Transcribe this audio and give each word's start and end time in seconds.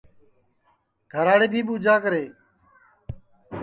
گھراڑے 1.11 1.47
بھی 1.51 1.61
ٻوجھا 1.67 1.95
کرے 2.03 2.23